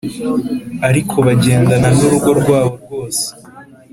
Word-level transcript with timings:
ariko 0.87 1.15
bagendana 1.25 1.87
n’urugo 1.97 2.29
rwabo 2.39 2.71
rwose! 2.83 3.25